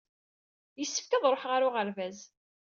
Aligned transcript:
Yessefk 0.79 1.11
ad 1.13 1.23
ṛuḥeɣ 1.33 1.51
ɣer 1.61 1.61
uɣerbaz. 1.67 2.19